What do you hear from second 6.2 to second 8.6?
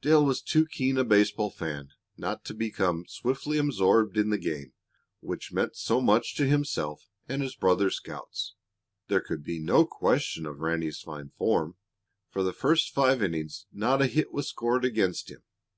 to himself and his brother scouts.